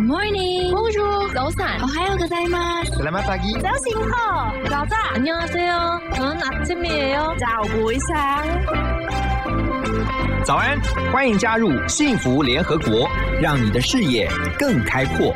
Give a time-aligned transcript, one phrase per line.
[0.00, 0.72] morning.
[0.72, 1.28] Bonjour.
[1.34, 1.82] 로산.
[1.82, 2.96] 오하요 고자이마스.
[2.96, 3.52] Selamat pagi.
[3.60, 4.00] 자신호.
[4.64, 4.96] 가자.
[5.12, 6.00] 안녕하세요.
[6.14, 7.36] 전 아침이에요.
[7.38, 8.42] 早不一下。
[10.42, 10.80] 早安，
[11.12, 13.06] 欢迎加入幸福联合国，
[13.42, 14.26] 让你的视野
[14.58, 15.34] 更开阔。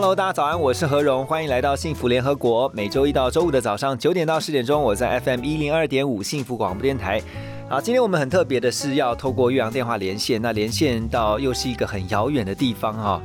[0.00, 2.66] Hello，大家早安，我是何荣，欢迎来到幸福联合国。
[2.72, 7.20] 每周一到周五的早上九点到十点钟，我在 FM 一零二点五幸福广播电台。
[7.68, 13.20] 好，今天我们很特别的是要透过岳阳电话连线，那连线到又是一个很遥远的地方哈、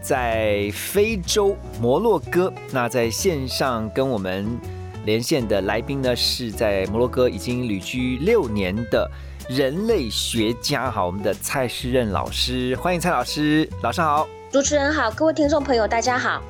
[0.00, 2.52] 在非洲摩洛哥。
[2.70, 4.56] 那在线上跟我们
[5.04, 9.10] 连线的来宾呢，是在摩洛哥已经旅居六年的
[9.48, 14.28] 人类学家，好，我们的蔡诗任老师，欢迎蔡老师，老师好。
[14.50, 16.42] 主持人好，各位听众朋友，大家好。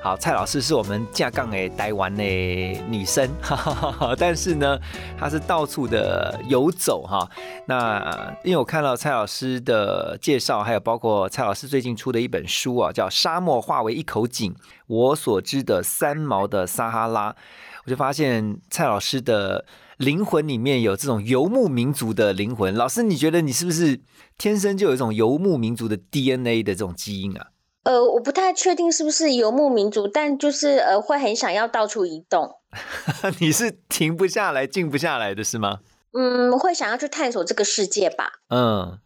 [0.00, 2.22] 好，蔡老师是我们架杠诶台湾的
[2.88, 3.28] 女生，
[4.16, 4.78] 但是呢，
[5.18, 7.28] 她是到处的游走哈。
[7.66, 14.54] 那因为我看到蔡老师的介绍，还有包括蔡老师最近出的一本书啊，叫《沙漠化为一口井：
[14.86, 17.32] 我所知的三毛的撒哈拉》，
[17.84, 22.72] 我就发现蔡老师的灵魂里面有这种游牧民族的灵魂。
[22.72, 24.00] 老师，你觉得你是不是
[24.38, 27.48] 天生就有一种游牧民族的 DNA 的这种基因啊？
[27.88, 32.56] 呃，我不太确定是不是游牧民族，但就是呃，会很想要到处移动，
[33.40, 35.78] 你是停不下来、静不下来的是吗？
[36.12, 38.30] 嗯，会想要去探索这个世界吧。
[38.50, 38.98] 嗯，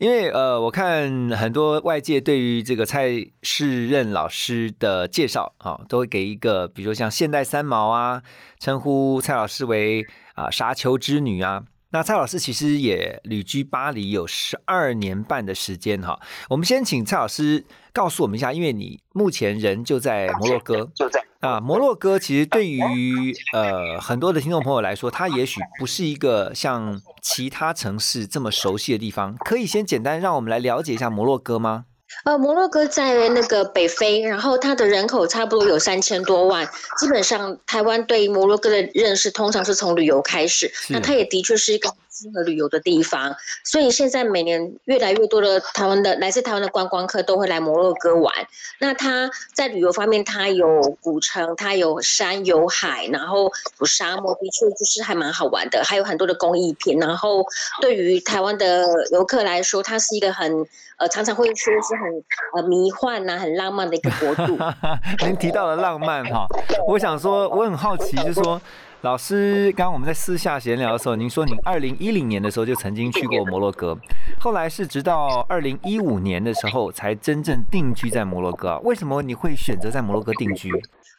[0.00, 3.08] 因为呃，我看很多外界对于这个蔡
[3.42, 8.22] 世任老师的介绍啊、都会给一个，比如说像现代三毛啊，
[8.58, 11.62] 称呼蔡老师为啊、沙丘之女啊。
[11.94, 16.18] 那蔡老师其实也旅居巴黎有十二年半的时间哈。
[16.48, 29.36] 我们先请蔡老师告诉我们一下，因为你目前人就在摩洛哥，就在啊，摩洛哥其实对于呃很多的听众朋友来说，它也许不是一个像其他城市这么熟悉的地方。
[29.44, 31.84] 可以先简单让我们来了解一下摩洛哥吗？
[32.24, 36.66] 呃，摩洛哥在那个北非，然后它的人口差不多有三千多万。
[36.98, 43.34] 基本上，台湾对摩洛哥的认识通常是从旅游开始，那它也的确是一个适合旅游的地方。
[43.64, 48.32] 所以现在每年越来越多的台湾的来自台湾的观光客都会来摩洛哥玩。
[48.78, 55.82] 那它在旅游方面，它有古城，它有山有海，然后有沙漠，的确就是还蛮好玩的。
[55.84, 57.44] 还有很多的工艺品，然后
[57.80, 60.66] 对于台湾的游客来说，它是一个很
[60.98, 64.56] 呃常常会说是很呃迷幻呐、很浪漫的一个国度。
[65.26, 66.46] 您提到了浪漫哈，
[66.86, 68.60] 我想说，我很好奇，就是说，
[69.04, 73.94] 老师刚刚我们在私下闲聊的时候，您说您二零一零年的时候就曾经去过摩洛哥，
[74.40, 78.78] 后来是直到二零一五年的时候才真正定居在摩洛哥啊。
[78.82, 80.70] 为什么你会选择在摩洛哥定居？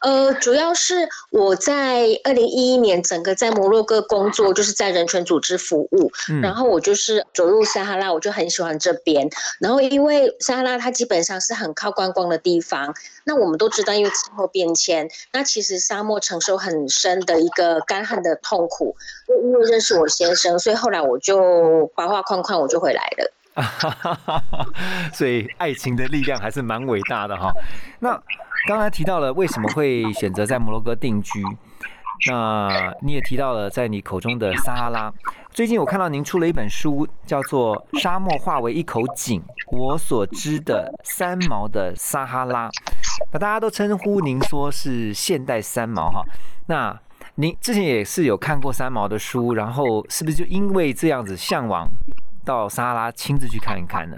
[0.02, 9.28] 呃，主要是我在二零一一年整个在摩洛哥工作，就是在人权组织服务，嗯然后我就是走入撒哈拉，我就很喜欢这边。
[9.60, 18.96] 然后因为撒哈拉它基本上是很靠观光的地方，那我们都知道，因为气候变迁，那其实沙漠承受很深的一个干旱的痛苦。
[19.44, 23.32] 因为认识我先生，所以后来我就画画框框，我就回来了。
[25.14, 27.52] 所以爱情的力量还是蛮伟大的哈。
[28.00, 28.22] 那
[28.68, 31.42] 刚才提到了为什么会选择在摩洛哥定居，
[32.28, 35.14] 那你也提到了在你口中的撒哈拉。
[35.52, 39.42] 最近我看到您出了一本书，叫做《沙漠化为一口井：
[39.72, 42.68] 我所知的三毛的撒哈拉》。
[43.32, 46.26] 那大家都称呼您说是现代三毛哈。
[46.68, 47.00] 那
[47.36, 51.88] 您之前也是有看过三毛的书，然后是不是就因为这样子向往
[52.46, 54.18] 到撒哈拉亲自去看一看呢？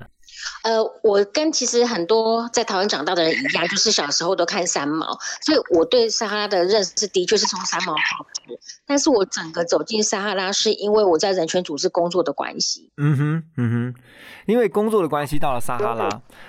[0.63, 8.59] 呃，我跟其实很多在台湾长大的人一样，就是小时候都看三毛，所以我对撒哈拉的认识的确是从三毛开始。
[8.85, 12.91] 但是我整个走进撒哈拉，是因为我在人权组织工作的关系。
[12.97, 14.01] 嗯哼，嗯哼，
[14.45, 16.07] 因为工作的关系到了撒哈拉。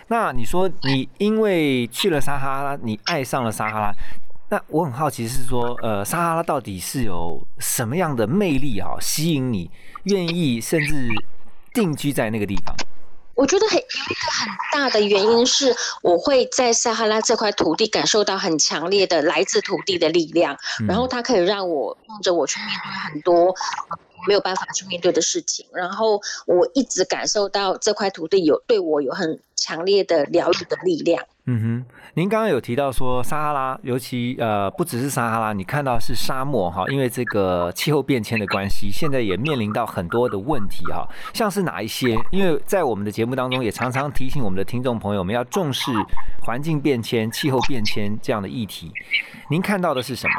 [0.08, 3.90] 那你说你因为去了撒哈拉，你爱上了撒哈拉，
[4.50, 9.70] 那我很好奇是说，呃，撒哈拉到底是有什么样的魅力啊，吸引你
[10.04, 11.08] 愿意甚至
[11.74, 12.74] 定居在那个地方？
[13.34, 20.56] 我觉得很有一个很大的原因是，我会在撒哈拉这块土地感受到很强烈的来自土地的力量，
[20.88, 23.54] 然后它可以让我用着我去面对很多。
[24.26, 25.66] 没有办法去面对的事情。
[25.72, 31.24] 然后我一直感受到这块土地有对我有很强烈的疗愈的力量。
[31.50, 42.18] 嗯哼，您刚刚有提到说撒哈拉，尤其呃不只是撒哈拉，你看到是沙漠哈，因为这个气候变迁的关系，现在也面临到很多的问题哈，像是哪一些？
[42.30, 45.90] 因为在我们的节目当中也常常提醒我们的听众朋友们要重视
[46.44, 48.92] 环境变迁、气候变迁这样的议题，
[49.48, 50.34] 您看到的是什么？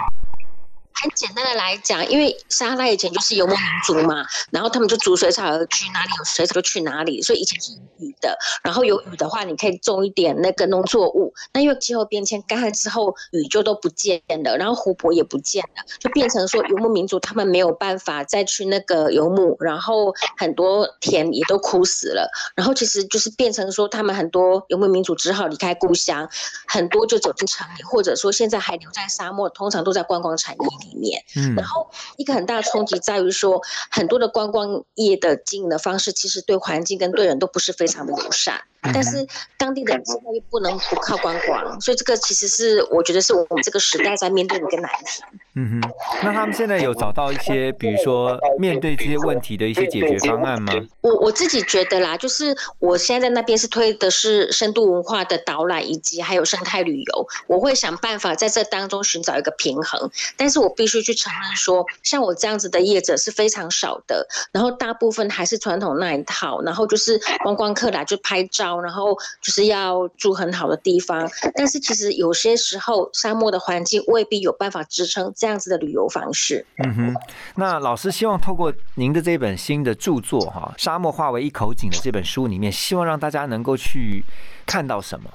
[1.02, 8.38] 很简单的来讲，因为撒拉以前就是游牧民族嘛， 然后他们就逐水草而居，哪里有水草就去哪里，所以以前是雨的。
[8.64, 11.34] 然后有雨的话，你可以种一点那个农作物。
[11.54, 22.30] 那因为气候变迁，干旱之后雨就都不见了，然后湖泊也不见了，就变成说游牧民族他们没有办法再去那个游牧，然后很多田也都枯死了。
[22.56, 26.30] 然后其实就是变成说，他们很多游牧民族只好离开故乡，
[26.68, 30.89] 很多就走进城里，或者说现在还留在沙漠，通常都在观光产业里。
[30.90, 38.62] 里面，嗯，然后一个很大的冲击在于说，很多的观光业的经营的方式，其实对环境跟对人都不是非常的友善。
[38.82, 39.28] 但是
[39.58, 45.24] 当地的人又不能不靠观光，所以这个其实是我觉得是我们这个时代在面对的一个难题。
[45.56, 45.92] 嗯哼，
[46.24, 50.74] 那他们现在有找到一些，比如说面对这些问题的一些解决方案吗？
[51.02, 60.10] 我我自己觉得啦，就是我现在在那边是推的是深度文化的导览，以及还有生态旅游，我会想办法在这当中寻找一个平衡。
[60.38, 71.30] 但是我必须去承认说，像我这样子的业者是非常少的，然后大部分还是传统那一套，然后就是观光客来就拍照，然后就是要住很好的地方。
[71.56, 76.66] 但是其实有些时候沙漠的环境未必有办法支撑这样子的旅游方式。
[76.84, 77.16] 嗯哼，
[77.56, 84.24] 那老师希望透过您的这本新的著作哈，《沙漠化为一口井》的这本书里面，希望让大家能够去
[84.66, 85.30] 看到什么？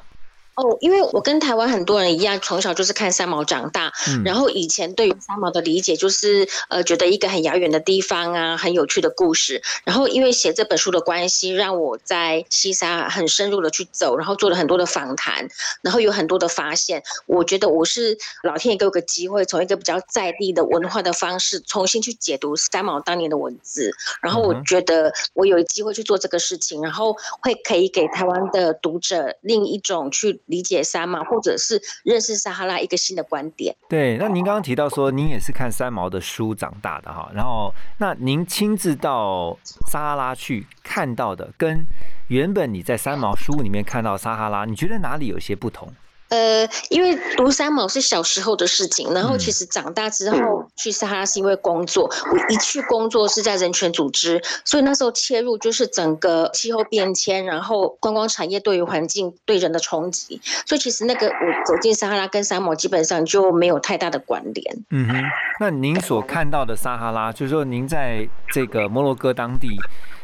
[0.57, 3.93] 哦，因为我跟台湾很多人一样，从小就是看三毛长大，
[4.25, 9.61] 然后以前对于三毛的理解就是，呃，觉得一个很遥远的地方啊，很有趣的故事。
[9.85, 15.49] 然后因为写这本书的关系，让我在西沙很深入的去走，然后做了很多的访谈，
[15.83, 17.03] 然后有很多的发现。
[17.27, 23.91] 我觉得我是老天爷给我个机会，从一个比较在地的文化的方式，重新去解读三毛当年的文字。
[24.23, 30.41] 然后我觉得我有机会去做这个事情，然后会可以给台湾的读者另一种去。
[30.47, 33.75] 理解三毛，或者是认识撒哈拉一个新的观点。
[33.89, 39.57] 对，那您刚刚提到说，您也是看三毛的书长大的哈，然后那您亲自到
[39.87, 41.85] 撒哈拉去看到的，跟
[42.29, 45.93] 原本你在三毛书里面看到撒哈拉，你觉得哪里有些不同？
[46.35, 52.11] 呃，因为读三毛是小时候的事情，然后其实长大之后去撒哈拉是因为工作。
[52.33, 60.41] 我一去工作是在人权组织，所以那时候切入就是整个气候变迁，然后观光产业对于环境对人的冲击。
[60.67, 64.77] 所以其实那个我走进撒哈拉跟三毛基本上就没有太大的关联。
[64.91, 65.23] 嗯哼，
[65.61, 69.69] 那您所看到的撒哈拉，就是说您在这个摩洛哥当地，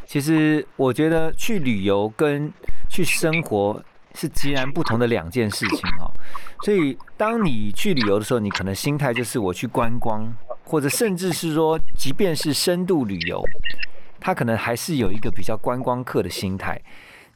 [0.09, 2.53] 其实我觉得去旅游跟
[2.89, 3.81] 去生活。
[4.15, 6.11] 是截然不同的两件事情哦。
[6.63, 10.27] 所以当你去旅游的时候，你可能心态就是我去观光，
[10.65, 13.43] 或者甚至是说，即便是深度旅游，
[14.21, 16.81] 他可能还是有一个比较观光客的心态。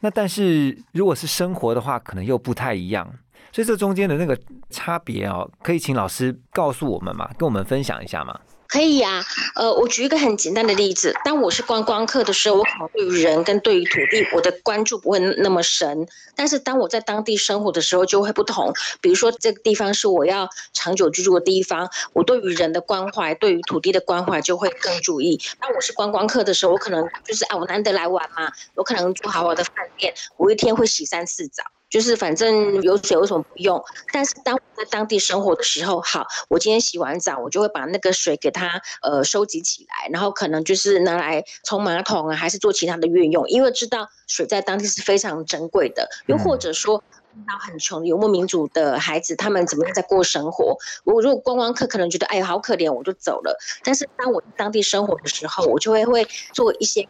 [0.01, 3.11] 那但是如果是生活的话，可能又不太一样。
[3.51, 4.39] 所以这中间的那个
[4.69, 8.39] 差别哦，可以请老师告诉我们嘛，跟我们分享一下吗？
[8.67, 9.25] 可以呀，
[9.55, 11.15] 呃，我举一个很简单的例子。
[11.25, 16.09] 当我是观光客的时候，我可能对于人跟对于土地，我的关注不会那么深。
[16.35, 18.73] 但是当我在当地生活的时候，就会不同。
[19.01, 25.41] 比如说，这个地方是我要长久居住的地方，我对于人的关怀，对于土地的关怀就会更注意。
[25.61, 31.63] 当我是观光客的时候，我可能就是啊，我难得来玩嘛，我可能住豪华的饭店，我一天会洗三次澡。
[31.95, 33.81] 就是反正有水为什么不用？
[34.13, 46.09] 但是当我在当地生活的时候，好，我今天洗完澡，我就会把那个水给它呃收集起来，然后可能就是拿来冲马桶啊，还是做其他的运用，因为知道水在当地是非常珍贵的。
[46.27, 46.99] 又或者说，
[47.33, 50.77] 碰到很穷游牧民族的孩子，他们怎么样在过生活？
[51.05, 53.57] 我如果观光客可能觉得哎好可怜，我就走了。
[53.85, 57.09] 但是当我当地生活的时候，我就会会做一些。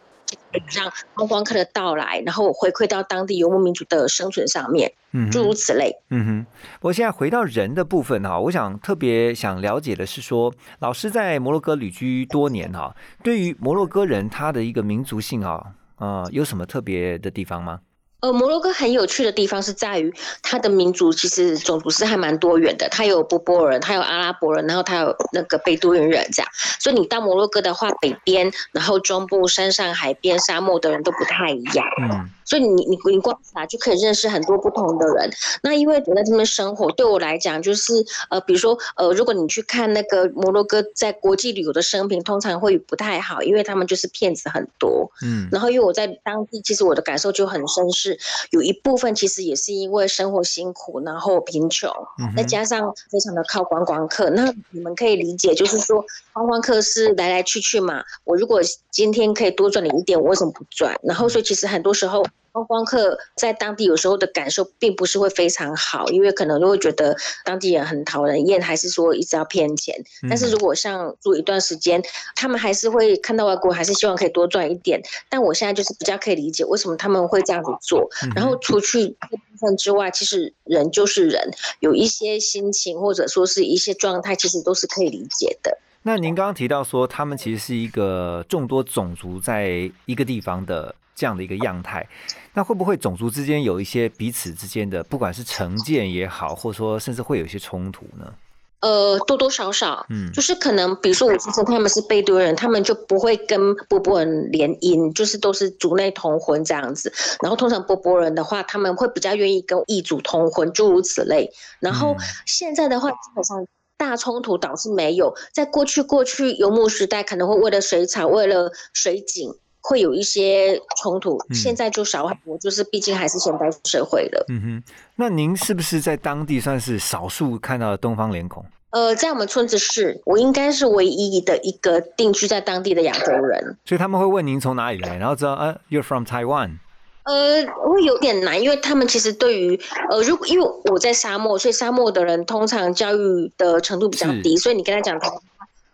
[0.71, 5.95] 让观光客的到来，然后回馈到当地游牧民族的生存上面，嗯，诸如此类。
[6.09, 6.45] 嗯哼。
[6.79, 17.79] 不过现在回到人的部分哈，我想特别想了解的是说，老师在摩洛哥旅居多年哈，对于摩洛哥人他的一个民族性啊，呃，有什么特别的地方吗？
[18.25, 22.89] 呃，摩洛哥很有趣的地方是在于，它的民族其实种族是还蛮多元的。
[22.89, 26.51] 它有波波人，它有阿拉伯人，然后它有那个贝都因人这样。
[26.79, 31.85] 所以你到摩洛哥的话，北边，然后中部山上、海边、沙漠的人都不太一样。
[32.01, 32.31] 嗯。
[32.45, 35.29] 所以你你你观察就可以认识很多不同的人。
[35.63, 37.93] 那因为我在这边生活，对我来讲就是
[38.29, 45.11] 呃，比如说呃，如果你去看那个摩洛哥在国际旅游的生平，通常会不太好，因为他们就是骗子很多。
[45.23, 48.17] 嗯，然后因为我在当地，其实我的感受就很深，是
[48.51, 51.91] 有一部分其实也是因为生活辛苦，然后贫穷，
[52.37, 54.29] 再加上非常的靠观光客。
[54.29, 58.03] 那你们可以理解，就是说观光客是来来去去嘛。
[58.23, 58.61] 我如果
[58.91, 60.95] 今天可以多赚你一点，我为什么不赚？
[61.03, 62.25] 然后所以其实很多时候。
[62.55, 69.93] 观光客在当地有时候的感受并不是会非常好，因为可能就会觉得当地人很讨人厌，还是说一直要骗钱。
[70.29, 72.01] 但是如果像住一段时间，
[72.33, 75.01] 他们还是会看到外国，还是希望可以多赚一点。
[75.27, 78.09] 但我现在就是比较可以理解为什么他们会这样子做。
[78.33, 85.77] 然后除去这部分之外，其实人就是人，有一些心情或者说是一些状态，其实都是可以理解的。
[86.03, 90.95] 那您刚刚提到说，他们其实是一个众多种族在一个地方的。
[91.15, 92.07] 这样的一个样态，
[92.53, 98.33] 那会不会种族之间有一些彼此之间的，不管是成见也好，或者说甚至会有一些冲突呢？
[98.81, 107.11] 呃，多多少少，嗯，就是可能，比如说我先生他们是贝多人，他们就不会跟波波人联姻，就是都是族内通婚这样子。
[107.41, 111.51] 然后通常波波人的话，他们会比较愿意跟异族通婚，诸如此类。
[111.79, 113.65] 然后现在的话，基本上
[113.97, 115.33] 大冲突倒是没有。
[115.51, 119.51] 在过去，过去游牧时代可能会为了水草，为了水井。
[119.87, 124.43] 会有一些冲突，现在就少很多，就是毕竟还是现代社会的。
[124.49, 124.83] 嗯哼，
[125.15, 128.65] 那您是不是在当地算是少数看到的东方脸孔？
[128.89, 133.77] 呃，在我们村子是，我应该是唯一的一个定居在当地的亚洲人。
[133.85, 136.77] 所以他们会问您从哪里来，然后知道呃，You're from Taiwan。
[137.25, 145.29] 呃，会有点难，因为他们其实对于呃，如果因为我在沙漠，所以沙漠的人通常教育的程度比较低，所以你跟他讲他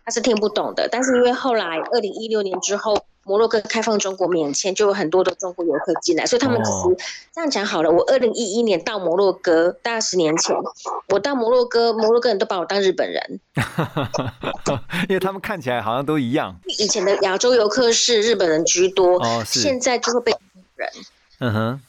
[0.04, 0.88] 他是听不懂的。
[0.90, 2.96] 但是因为后来二零一六年之后。
[3.24, 7.90] 摩洛哥开放中国免签，就有很多的中国游客进来，所以他们其实这样讲好了。
[7.90, 10.56] 我二零一一年到摩洛哥，大概十年前，
[11.08, 13.40] 我到摩洛哥，摩洛哥人都把我当日本人，
[15.08, 16.56] 因为他们看起来好像都一样。
[16.78, 20.34] 以前的亚洲游客是日本人居多，哦，现在就会被
[20.74, 20.88] 人。
[21.38, 21.80] 嗯哼，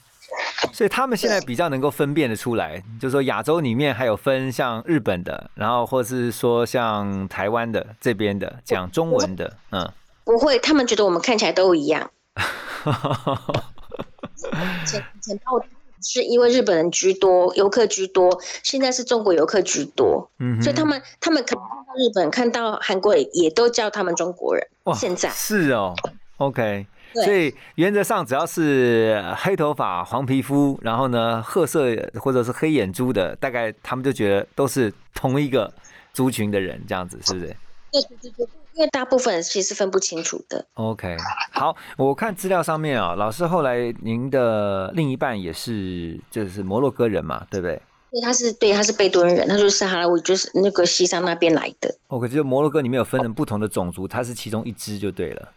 [0.72, 9.92] 所以他们现在比较能够分辨的出来，就是说亚洲里面还有分像日本的，然后或是说像台湾的这边的讲中文的，嗯。
[10.24, 12.10] 不会，他们觉得我们看起来都一样。
[14.86, 15.62] 前前包
[16.01, 21.63] 是因为日本人居多，游客居多，现在是中国游客居多，嗯，所以他们他们看到
[21.96, 24.68] 日本，看到韩国也都叫他们中国人。
[24.84, 25.96] 哇，现在是哦
[26.38, 35.74] ，OK，所以原则上只要是黑头发、黄皮肤，然后呢褐色或者是黑眼珠的，大概他们就觉得都是同一个
[36.12, 37.56] 族群的人，这样子是不是？
[37.92, 38.48] 对对对对。
[38.75, 40.65] 因为大部分其实分不清楚的。
[40.74, 41.15] OK，
[41.51, 47.80] 好，我看资料上面啊，老师后来您的另一半也是就是摩洛哥人嘛，对不对？
[48.12, 51.96] 对，他是对，他是贝多人，他就是撒哈拉，就是那个西藏那边来的。
[52.08, 55.50] OK，就摩洛哥里面有分成不同的种族，他是其中一支就对了。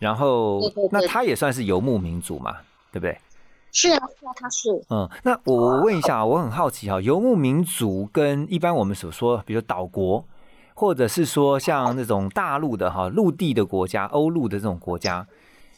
[0.00, 2.56] 然后，那他也算是游牧民族嘛，
[2.90, 3.16] 对不对？
[3.70, 4.70] 是啊，是啊，他是。
[4.90, 10.24] 嗯，那我我问一下，我很好奇哈，游牧民族跟一般我们所说，比如岛国。
[10.74, 15.26] 或者是说像那种大陆的哈陆地的国家，欧陆的这种国家，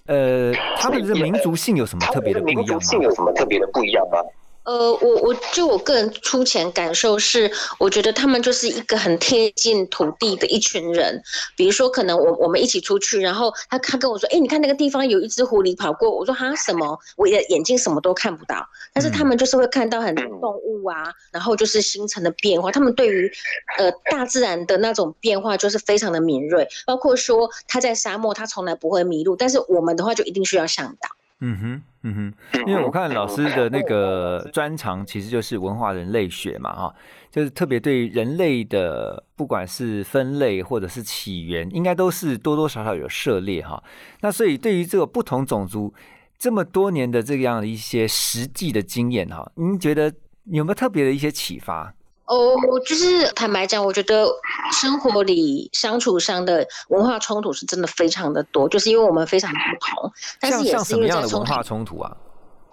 [0.07, 4.19] 呃，他们的民族性有什么特别的不一样吗？
[4.67, 11.23] 呃，我我就我个人出钱感受是，我觉得他们就是一个很贴近土地的一群人。
[11.57, 16.11] 比如说，可能我我们一起出去，然后他他跟我说，哎，你看那个地方有一只狐狸跑过。
[16.11, 16.99] 我说哈什么？
[17.17, 22.73] 我的眼睛什么都看不到，但是他们就是会看到很多动物啊，然后就是星辰的变化。
[22.73, 23.31] 他们对于
[23.79, 26.67] 呃大自然的那种变化就是非常的敏锐。
[26.85, 31.09] 包括说他在沙漠，他从来不会迷路，但是我们的话就一定需要向导。
[31.41, 32.35] 嗯哼，嗯哼，
[32.67, 36.95] 因为我看老师的那个专长其实就是文化人类学嘛，哈，
[37.31, 43.83] 就是特别对人类的不管是分类或者是起源，应该都是多多少少有涉猎哈。
[44.23, 45.93] 那所以对于这个不同种族
[46.39, 50.11] 这么多年的这样的一些实际的经验哈，您觉得
[50.45, 51.93] 有没有特别的一些启发？
[52.27, 54.27] 哦，就是坦白讲，我觉得
[54.73, 60.13] 生活里相处上的文化冲突是真的非常的多，就是因为我们非常不同。
[60.43, 62.17] 像像什么样的文化冲突啊？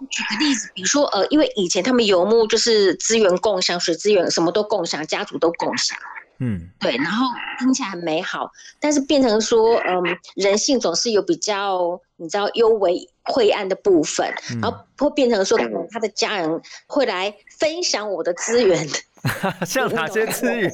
[0.10, 5.98] 举个例子，比如说呃，因为以前他们游牧就是资源共享，水资源什么都共享，家族都共享。
[6.40, 7.28] 嗯，对，然后
[7.60, 10.04] 听起来很美好，但是变成说，嗯，
[10.36, 14.28] 人性总是有比较，你知道，幽微晦暗的部分，
[14.62, 18.90] 然后会变成说，可能他的家人会来分享我的资源。
[19.66, 20.72] 像哪些资源？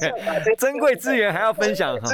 [0.58, 2.10] 珍贵资源还要分享哈？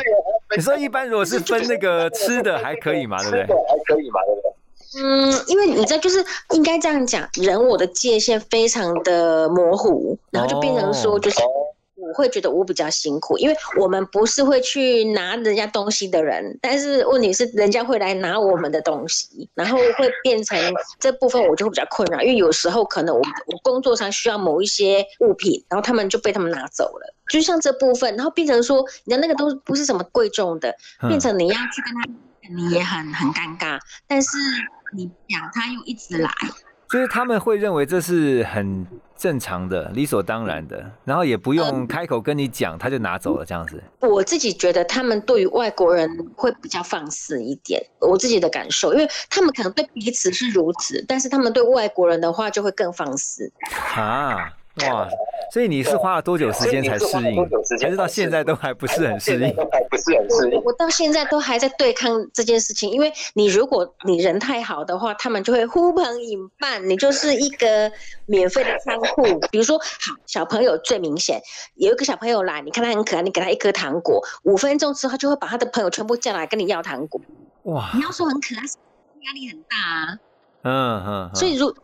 [0.56, 3.18] 你说一般如果是分那个吃的还可以嘛？
[3.18, 3.42] 对不对？
[3.42, 4.20] 还可以嘛？
[4.26, 4.52] 对不对？
[4.98, 11.55] 嗯，因为你知道，就是应该这样讲，人我的界限非常的模糊，然后就变成说，就是我
[12.16, 20.58] 会觉得我比较辛苦，因为我们不是会去拿人家东西的人，但是问题是人家会来拿我们的东西，然后会变成
[20.98, 30.74] 这部分我就会比较困扰，因为有时候可能我我工作上需要某一些物品，然后他们就被他们拿走了，就像这部分，然后变成说，你的那个都不是什么贵重的，
[31.08, 34.36] 变成你要去跟他，你也很很尴尬，但是。
[34.92, 36.30] 你讲他又一直来，
[36.90, 43.82] 就是他们会认为这是很正常的、理所当然的，然后也不用开口跟你讲，他就拿走了这样子。
[44.00, 53.52] 我自己觉得他们对于外国人会比较放肆一点，我自己的感受，因为他们可能对彼此是如此，但是他们对外国人的话就会更放肆。
[53.94, 54.52] 啊。
[54.84, 55.08] 哇，
[55.52, 57.48] 所以你是花了多久时间才适应？
[57.80, 59.54] 还是到现在都还不是很适应？
[59.90, 60.62] 不是很适应。
[60.64, 67.90] 我到现在都还在对抗这件事情，因为你如果你人太好的话，他们就会呼朋引伴，你就是一个
[68.26, 69.40] 免费的仓库。
[69.50, 71.40] 比如说，好小朋友最明显，
[71.76, 77.20] 有一个小朋友来，你看他很可爱，你给他一颗糖果，五分钟之后就会把他的朋友全部叫来跟你要糖果。
[77.62, 77.90] 哇！
[77.94, 80.18] 你要说很可爱，压力很大啊。
[80.62, 81.30] 嗯嗯。
[81.34, 81.74] 所以如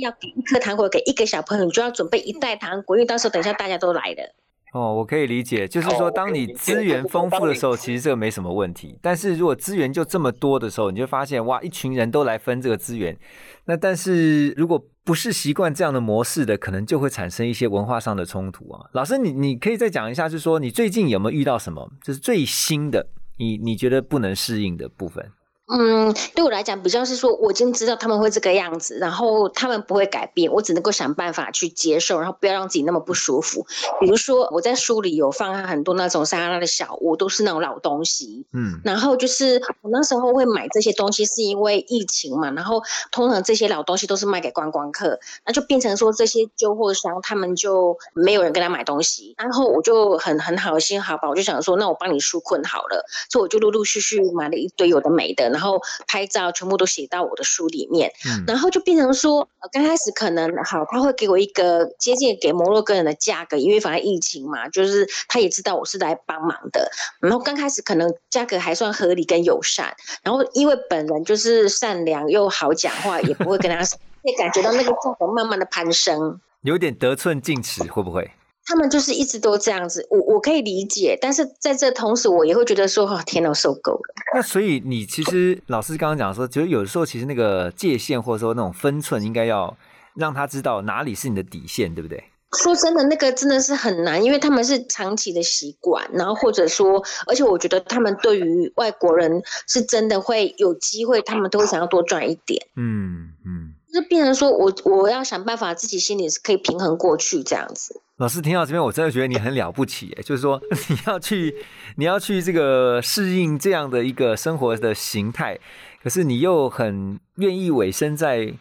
[0.00, 4.34] 要给一颗糖果给一个小朋友，你就要准备一袋糖果，因为到时候等一下大家都来了。
[4.72, 8.98] 哦，我可以理解，就是说，当你资源丰富的时候，其实这个没什么问题。
[9.00, 13.16] 但是如果资源就这么多的时候，你就发现哇，一群人都来分这个资源。
[13.64, 18.90] 那但是如果不是习惯这样的模式的，可能就会产生一些文化上的冲突啊。
[18.92, 23.06] 老师，你你可以再讲一下，就是说你最近有没有遇到什么，就是最新的，
[23.38, 25.30] 你你觉得不能适应的部分？
[25.68, 33.66] 嗯，对我来讲，比较是说，我已经知道他们会这个样子，然后他们不会改变，我只能够想办法去接受，然后不要让自己那么不舒服。
[33.98, 38.46] 比如说，我在书里有放很多那种沙拉的小屋，都是那种老东西。
[38.52, 42.80] 嗯，然后就是我那时候会买这些东西，是因为疫情嘛，然后
[43.10, 55.55] 通常这些老东西都是卖给观光客，那就变成说这些旧货商他们就没有人跟他买东西，然后我就很很好心好吧，我就想说，那我帮你纾困好了，所以我就陆陆续续买了一堆有的没的。
[55.56, 58.12] 然后拍照全部都写到我的书里面，
[58.46, 66.90] 然后就变成说，刚开始可能好，他会给我一个接近给摩洛哥人的价格，因为反正疫情嘛，就是他也知道我是来帮忙的。
[67.20, 73.78] 然后刚开始可能价格还算合理跟友善，然后因为本人就是善良又好讲话，也不会跟他，
[74.22, 78.30] 会感觉到那个价格慢慢的攀升，有点得寸进尺，会不会？
[78.66, 84.14] 他们就是一直都这样子，我我可以理解，但是在这同时，我也会觉得说，哦，天哪，受够了。
[84.34, 89.76] 那所以你其实老师刚刚讲说，就是有的时候其实那个界限或者说那种分寸，应该要
[90.14, 92.24] 让他知道哪里是你的底线，对不对？
[92.56, 102.66] 说真的，那个真的是很难，因为他们是长期的习惯，然后或者说，而且我觉得他们对于外国人是真的会有机会，他们都会想要多赚一点。
[102.76, 108.00] 嗯嗯，就变成说我我要想办法自己心里是可以平衡过去这样子。
[108.18, 111.54] 老师听到这边，我真的觉得你很了不起，就是说 你要去，
[111.96, 115.58] 你要去这个适应这样的一个生活的形态，
[116.02, 118.54] 可是你又很愿意委身在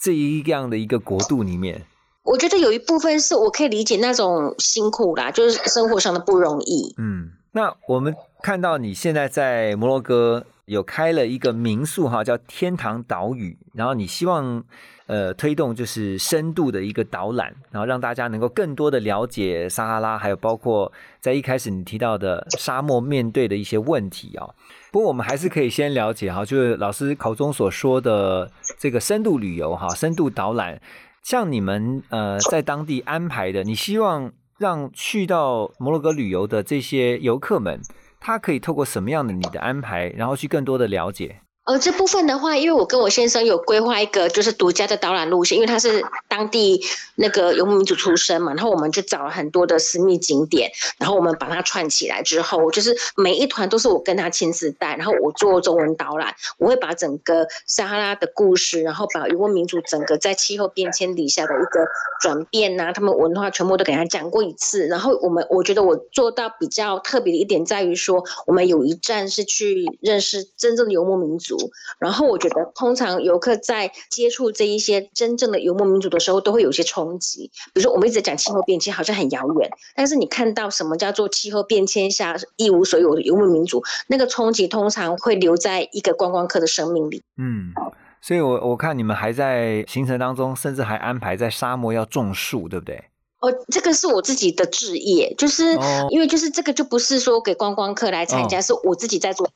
[0.00, 1.84] 这一样的一个国度里面。
[2.22, 6.94] 我觉得有一部分是我可以理解那种辛苦啦，就是生活上的不容易。
[6.96, 14.64] 嗯，那我们看到你现在在摩洛哥有开了一个民宿哈，叫天堂岛屿，然后你希望。
[15.08, 24.48] 呃，推动就是深度的一个导览，然后让大家能够更多的了解撒哈拉，还有包括在一开始你提到的沙漠面对的一些问题啊。
[24.90, 30.80] 不过我们还是可以先了解哈，就是老师口中所说的这个深度旅游哈，深度导览，
[31.22, 37.78] 像你们呃在当地安排的，你希望让去到摩洛哥旅游的这些游客们，
[38.24, 41.40] 他可以透过什么样的你的安排，然后去更多的了解。
[41.64, 61.86] 呃，这部分的话，因为我跟我先生有规划一个就是独家的导览路线，因为他是当地那个游牧民族出身嘛，然后我们就找了很多的私密景点，然后我们把它串起来之后，就是每一团都是我跟他亲自带，然后我做中文导览，我会把整个撒哈拉的故事，然后把游牧民族整个在气候变迁底下的一个
[62.20, 71.51] 转变呐，他们文化全部都给他讲过一次，然后我们我觉得我做到比较特别的一点在于说，我们有一站是去认识真正的游牧民族。
[71.98, 77.50] 然后我觉得，通常游客在接触这一些真正的游牧民族的时候，都会有一些冲击。
[77.72, 87.22] 比如说，我们一直讲气候变迁，好像很遥远，但是你看到什么叫做气候变迁下一无所有的游牧民族，那个冲击通常会留在一个观光客的生命里。
[87.36, 87.72] 嗯，
[88.20, 93.04] 所以我我看你们还在行程当中，甚至还安排在沙漠要种树，对不对？
[93.40, 95.76] 哦，这个是我自己的置业，就是
[96.10, 99.48] 因为就是这个就不是说给观光客来参加，是我自己在做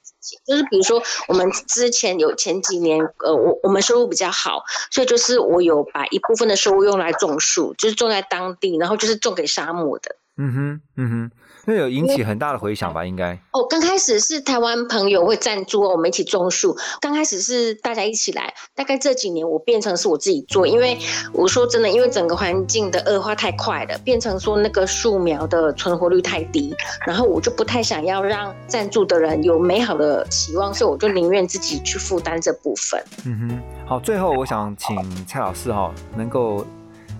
[0.44, 10.16] 就是比如说，我们之前有前几年，呃，我我们收入比较好，所以就是我有把一部分的收入用来种树，就是种在当地，然后就是种给沙漠的。
[10.36, 11.30] 嗯哼，嗯哼。
[11.66, 13.04] 那有引起很大的回响吧？
[13.04, 16.76] 应该哦，刚开始是台湾朋友会赞助我们一起种树。
[17.00, 20.96] 刚开始是大家一起来，大概这几年我变成是我自己做，因为
[21.32, 26.74] 我说真的，因为整个环境的恶化太快了，变成说那个树苗的存活率太低，
[27.04, 33.02] 然后我就不太想要让赞助的人有美好的期望，所以我就宁愿自己去负担这部分。
[33.24, 36.64] 嗯哼，好，最后我想请蔡老师哈，能够。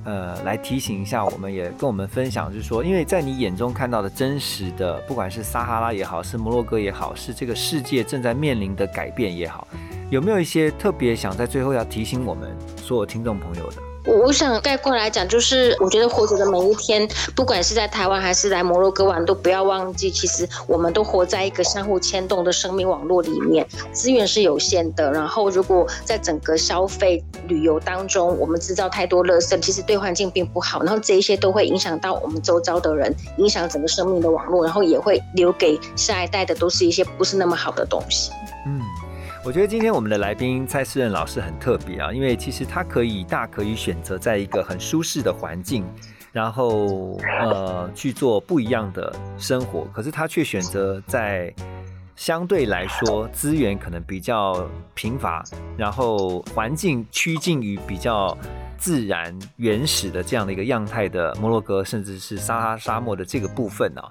[0.06, 9.66] 呃，来提醒一下，我们也跟我们分享，就是说，因为在你眼中看到的真实的，不管是撒哈拉也好，是摩洛哥也好，是这个世界正在面临的改变也好，
[10.08, 13.82] 有没有一些特别想在最后要提醒我们所有听众朋友的？
[14.06, 23.66] 我想概括来讲，就是我觉得活着的每一天，不管是在台湾还是来摩洛哥玩，都不要忘记，其实我们都活在一个相互牵动的生命网络里面。
[23.92, 30.82] 资源是有限的，然后如果在整个消费旅游当中，我们制造太多垃圾，其实对环境并不好。
[30.82, 38.30] 然后这一些都会影响到我们周遭的人，影响整个生命的网络，然后也会留给下一代的都是一些不是那么好的东西。
[38.66, 38.80] 嗯。
[39.46, 45.84] 我觉得今天我们的来宾蔡思任老师很特别啊，因为其实他可以大可以选择在一个很舒适的环境，
[46.32, 51.54] 然后呃去做不一样的生活，可是他却选择在
[52.16, 55.44] 相对来说资源可能比较贫乏，
[55.76, 58.36] 然后环境趋近于比较。
[58.78, 64.04] 自然原始的这样的一个样态的摩洛哥，甚至是撒哈沙漠的这个部分啊，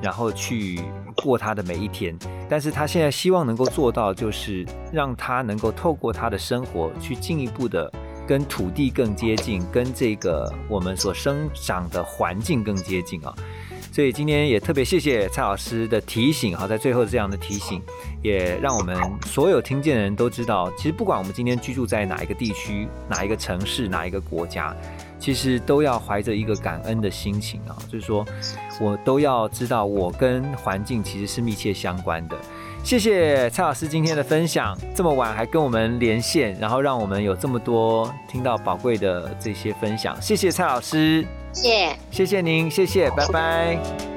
[0.00, 0.80] 然后去
[1.16, 2.16] 过他的每一天。
[2.48, 7.92] 但是他现在希望能够做到，就是让他能够透过他的生活，去进一步的
[8.24, 13.34] 跟土地更接近，跟这个我们所生长的环境更接近啊。
[13.92, 17.82] 所以今天也特别谢谢蔡老师的提醒，好，在最后这样的提醒，
[18.22, 24.74] 也让我们所有听见的人都知道，其实不管我们今天居住在哪一个地区、哪一个城市、哪一个国家，
[25.20, 28.24] 其实都要怀着一个感恩的心情啊，就是说
[28.80, 32.36] 我都要知道，我跟环境其实是密切相关的。
[32.82, 41.26] 谢谢蔡老师今天的分享，这么晚还跟我们连线，然后让我们有这么多听到宝贵的这些分享，谢谢蔡老师。
[41.52, 44.11] 谢，谢谢您，谢谢，拜拜。